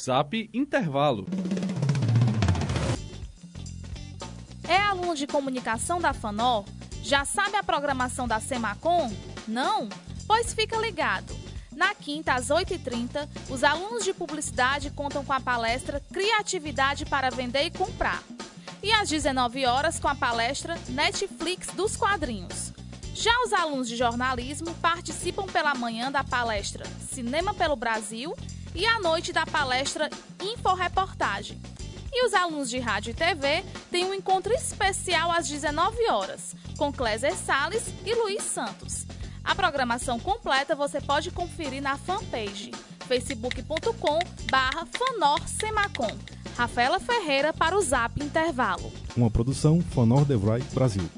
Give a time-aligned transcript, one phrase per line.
[0.00, 1.26] Zap Intervalo.
[4.66, 6.64] É aluno de comunicação da FANOR?
[7.02, 9.12] Já sabe a programação da Semacom?
[9.46, 9.88] Não?
[10.26, 11.36] Pois fica ligado.
[11.72, 17.64] Na quinta, às 8h30, os alunos de publicidade contam com a palestra Criatividade para Vender
[17.64, 18.22] e Comprar.
[18.82, 22.72] E às 19 horas com a palestra Netflix dos Quadrinhos.
[23.14, 28.34] Já os alunos de jornalismo participam pela manhã da palestra Cinema pelo Brasil
[28.74, 30.08] e à noite da palestra
[30.40, 31.60] Inforeportagem.
[32.12, 36.92] E os alunos de rádio e TV têm um encontro especial às 19 horas, com
[36.92, 39.06] Cléser Salles e Luiz Santos.
[39.42, 42.70] A programação completa você pode conferir na fanpage
[43.06, 44.18] facebook.com
[44.50, 46.16] barra fanorsemacom.
[46.56, 48.92] Rafaela Ferreira para o Zap Intervalo.
[49.16, 51.08] Uma produção Fanor Devrai Brasil.